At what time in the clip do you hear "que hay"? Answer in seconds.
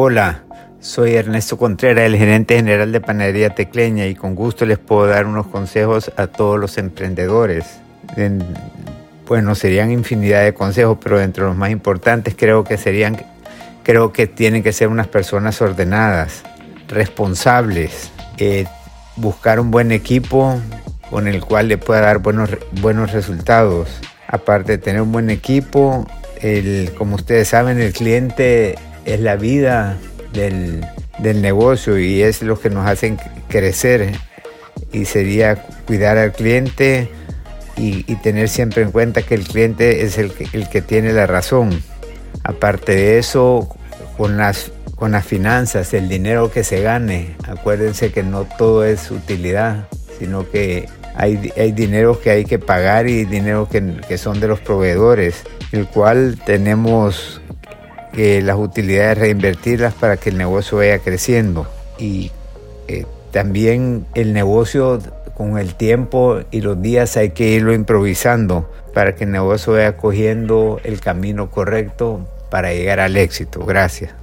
50.48-51.52, 52.20-52.44